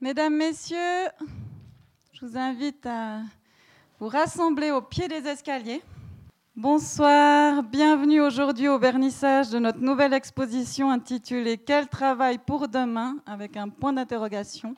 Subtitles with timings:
[0.00, 1.08] Mesdames, Messieurs,
[2.12, 3.22] je vous invite à
[3.98, 5.82] vous rassembler au pied des escaliers.
[6.54, 13.16] Bonsoir, bienvenue aujourd'hui au vernissage de notre nouvelle exposition intitulée Quel travail pour demain?
[13.26, 14.76] avec un point d'interrogation.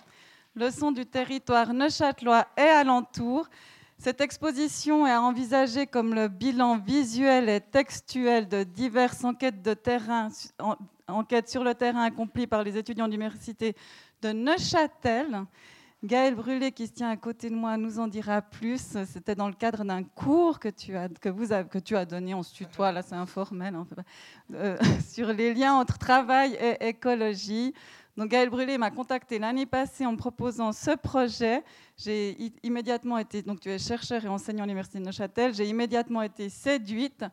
[0.57, 3.47] Leçon du territoire neuchâtelois et alentour.
[3.99, 10.31] Cette exposition est envisagée comme le bilan visuel et textuel de diverses enquêtes de terrain,
[11.11, 13.77] enquêtes sur le terrain accomplies par les étudiants d'université
[14.23, 15.45] de Neuchâtel.
[16.03, 18.97] Gaël Brûlé, qui se tient à côté de moi, nous en dira plus.
[19.05, 22.33] C'était dans le cadre d'un cours que tu as, que vous que tu as donné,
[22.33, 23.87] on se tutoie, là c'est informel, hein,
[24.55, 27.75] euh, sur les liens entre travail et écologie.
[28.17, 31.63] Donc Gaël Brûlé m'a contacté l'année passée en proposant ce projet.
[31.99, 36.23] J'ai immédiatement été, donc tu es chercheur et enseignant à l'Université de Neuchâtel, j'ai immédiatement
[36.23, 37.25] été séduite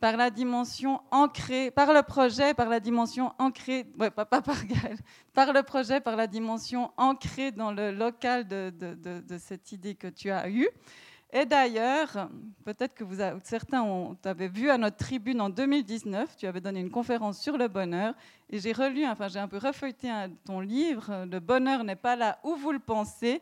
[0.00, 4.42] par la dimension ancrée, par le projet, par la dimension ancrée, ouais, pas, par
[5.34, 10.08] par le projet, par la dimension ancrée dans le local de, de, cette idée que
[10.08, 10.68] tu as eue.
[11.32, 12.28] Et d'ailleurs,
[12.64, 16.90] peut-être que vous certains t'avaient vu à notre tribune en 2019, tu avais donné une
[16.90, 18.14] conférence sur le bonheur,
[18.48, 20.10] et j'ai relu, enfin j'ai un peu refeuilleté
[20.44, 23.40] ton livre, Le bonheur n'est pas là où vous le pensez,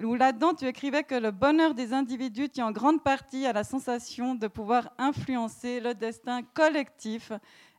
[0.00, 3.64] où là-dedans tu écrivais que le bonheur des individus tient en grande partie à la
[3.64, 7.32] sensation de pouvoir influencer le destin collectif,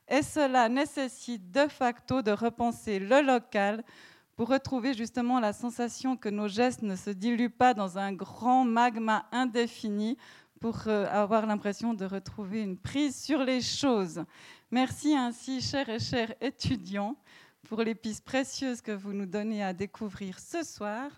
[0.08, 3.82] et cela nécessite de facto de repenser le local
[4.36, 8.64] pour retrouver justement la sensation que nos gestes ne se diluent pas dans un grand
[8.64, 10.16] magma indéfini,
[10.64, 14.24] pour euh, avoir l'impression de retrouver une prise sur les choses.
[14.70, 17.16] Merci ainsi, chers et chers étudiants,
[17.68, 21.10] pour les pistes précieuses que vous nous donnez à découvrir ce soir.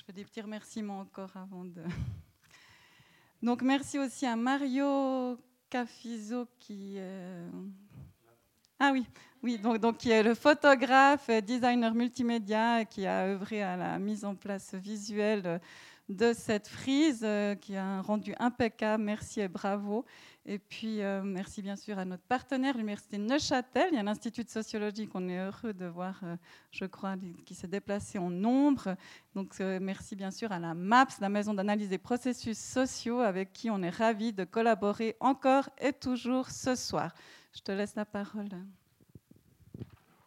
[0.00, 1.82] Je fais des petits remerciements encore avant de.
[3.42, 6.94] Donc merci aussi à Mario Cafizo qui.
[6.96, 7.50] Euh,
[8.78, 9.06] ah oui,
[9.42, 14.24] oui donc, donc, qui est le photographe, designer multimédia, qui a œuvré à la mise
[14.24, 15.60] en place visuelle
[16.08, 19.04] de cette frise, euh, qui a un rendu impeccable.
[19.04, 20.06] Merci et bravo.
[20.50, 23.90] Et puis, euh, merci bien sûr à notre partenaire, l'Université Neuchâtel.
[23.92, 26.34] Il y a l'Institut de sociologie qu'on est heureux de voir, euh,
[26.72, 27.14] je crois,
[27.46, 28.96] qui s'est déplacé en nombre.
[29.36, 33.52] Donc, euh, merci bien sûr à la MAPS, la Maison d'analyse des processus sociaux, avec
[33.52, 37.14] qui on est ravis de collaborer encore et toujours ce soir.
[37.54, 38.48] Je te laisse la parole.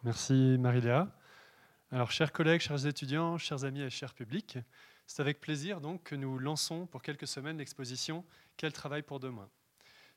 [0.04, 1.14] Merci Marie-Léa.
[1.90, 4.56] Alors, chers collègues, chers étudiants, chers amis et chers publics,
[5.06, 8.24] c'est avec plaisir donc que nous lançons pour quelques semaines l'exposition
[8.56, 9.50] Quel travail pour demain?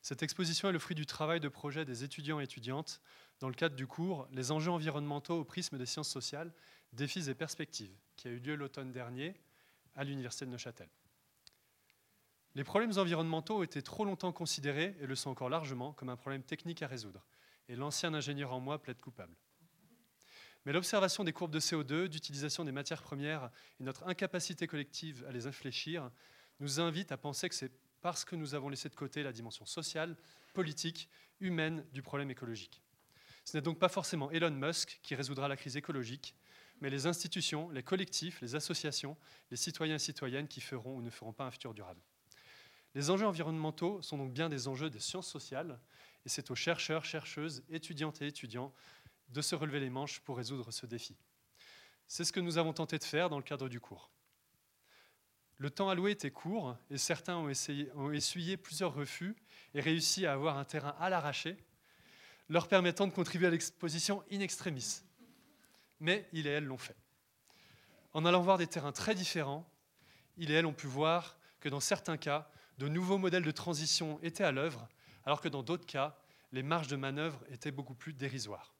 [0.02, 3.00] Cette exposition est le fruit du travail de projet des étudiants et étudiantes
[3.40, 6.52] dans le cadre du cours Les enjeux environnementaux au prisme des sciences sociales,
[6.92, 9.34] défis et perspectives, qui a eu lieu l'automne dernier
[9.94, 10.88] à l'Université de Neuchâtel.
[12.54, 16.16] Les problèmes environnementaux ont été trop longtemps considérés, et le sont encore largement, comme un
[16.16, 17.24] problème technique à résoudre,
[17.68, 19.34] et l'ancien ingénieur en moi plaide coupable.
[20.64, 25.32] Mais l'observation des courbes de CO2, d'utilisation des matières premières et notre incapacité collective à
[25.32, 26.10] les infléchir
[26.60, 29.66] nous invite à penser que c'est parce que nous avons laissé de côté la dimension
[29.66, 30.16] sociale,
[30.54, 31.08] politique,
[31.40, 32.82] humaine du problème écologique.
[33.44, 36.34] Ce n'est donc pas forcément Elon Musk qui résoudra la crise écologique,
[36.80, 39.16] mais les institutions, les collectifs, les associations,
[39.50, 42.00] les citoyens et citoyennes qui feront ou ne feront pas un futur durable.
[42.94, 45.78] Les enjeux environnementaux sont donc bien des enjeux des sciences sociales,
[46.24, 48.72] et c'est aux chercheurs, chercheuses, étudiantes et étudiants
[49.28, 51.16] de se relever les manches pour résoudre ce défi.
[52.06, 54.10] C'est ce que nous avons tenté de faire dans le cadre du cours.
[55.58, 59.36] Le temps alloué était court et certains ont, essuyé plusieurs refus
[59.74, 61.56] et réussi à avoir un terrain à l'arraché,
[62.48, 65.02] leur permettant de contribuer à l'exposition in extremis.
[66.00, 66.96] Mais il et elles l'ont fait.
[68.12, 69.68] En allant voir des terrains très différents,
[70.36, 74.20] il et elles ont pu voir que dans certains cas, de nouveaux modèles de transition
[74.22, 74.88] étaient à l'œuvre,
[75.24, 76.16] alors que dans d'autres cas,
[76.52, 78.74] les marges de manœuvre étaient beaucoup plus dérisoires.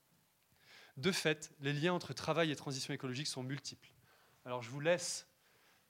[0.97, 3.93] De fait, les liens entre travail et transition écologique sont multiples.
[4.45, 5.28] Alors je vous laisse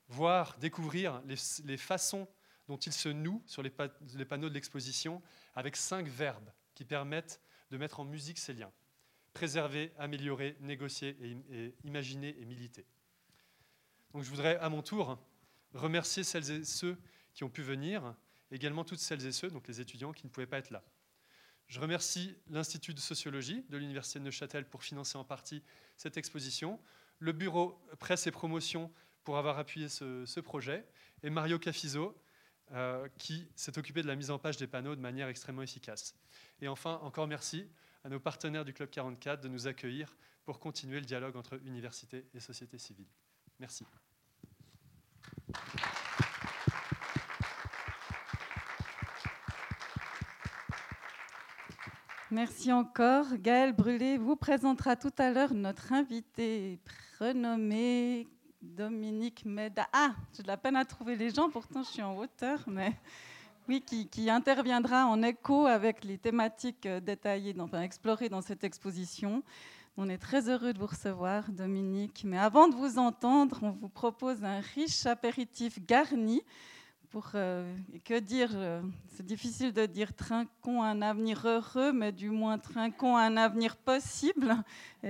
[0.08, 1.22] voir, découvrir
[1.64, 2.28] les, façons
[2.66, 5.22] dont il se noue sur les, panneaux de l'exposition
[5.54, 8.72] avec cinq verbes qui permettent de mettre en musique ces liens.
[9.34, 11.16] Préserver, améliorer, négocier,
[11.84, 12.86] imaginer et militer.
[14.12, 15.18] Donc je voudrais à mon tour
[15.74, 16.98] remercier celles et ceux
[17.34, 18.14] qui ont pu venir,
[18.50, 20.82] également toutes celles et ceux, donc les étudiants qui ne pouvaient pas être là.
[21.68, 25.62] Je remercie l'Institut de sociologie de l'Université de Neuchâtel pour financer en partie
[25.96, 26.80] cette exposition,
[27.18, 28.90] le bureau presse et promotion
[29.28, 30.86] pour avoir appuyé ce, projet,
[31.22, 32.16] et Mario Cafizo,
[32.72, 36.14] euh, qui s'est occupé de la mise en page des panneaux de manière extrêmement efficace.
[36.62, 37.68] Et enfin, encore merci
[38.04, 40.16] à nos partenaires du Club 44 de nous accueillir
[40.46, 43.04] pour continuer le dialogue entre université et société civile.
[43.60, 43.84] Merci.
[52.30, 53.26] Merci encore.
[53.36, 56.80] Gaël Brûlé vous présentera tout à l'heure notre invité
[57.20, 58.26] renommé
[58.62, 59.88] Dominique Meda.
[59.92, 62.92] Ah, j'ai de la peine à trouver les gens, pourtant je suis en hauteur, mais
[63.68, 69.42] oui, qui, interviendra en écho avec les thématiques euh, détaillées, enfin explorées dans cette exposition.
[69.96, 72.22] On est très heureux de vous recevoir, Dominique.
[72.24, 76.42] Mais avant de vous entendre, on vous propose un riche apéritif garni
[77.10, 82.30] pour euh, que dire euh, C'est difficile de dire trinquons un avenir heureux, mais du
[82.30, 84.54] moins trinquons un avenir possible.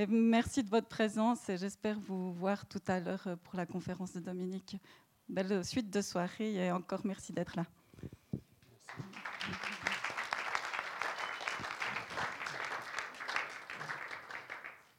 [0.09, 4.21] Merci de votre présence et j'espère vous voir tout à l'heure pour la conférence de
[4.21, 4.77] Dominique.
[5.29, 7.65] Belle suite de soirée et encore merci d'être là.